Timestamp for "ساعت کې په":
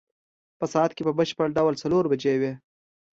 0.73-1.13